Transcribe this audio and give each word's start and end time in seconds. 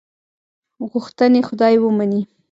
غوښتنې 0.91 1.41
خدای 1.47 1.75
ومني. 1.79 2.21